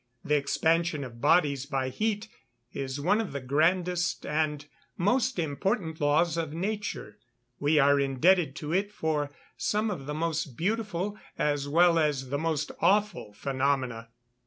[0.25, 2.27] The expansion of bodies by heat
[2.73, 4.65] is one of the grandest and
[4.97, 7.19] most important laws of nature.
[7.59, 12.39] We are indebted to it for some of the most beautiful, as well as the
[12.39, 14.09] most awful, phenomena.